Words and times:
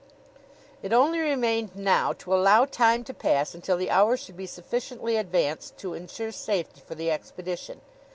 It 0.81 0.93
only 0.93 1.19
remained 1.19 1.75
now 1.75 2.11
to 2.13 2.33
allow 2.33 2.65
time 2.65 3.03
to 3.03 3.13
pass 3.13 3.53
until 3.53 3.77
the 3.77 3.91
hour 3.91 4.17
should 4.17 4.35
be 4.35 4.47
sufficiently 4.47 5.15
advanced 5.15 5.77
to 5.77 5.93
insure 5.93 6.31
safety 6.31 6.81
for 6.83 6.95
the 6.95 7.11
expedition. 7.11 7.81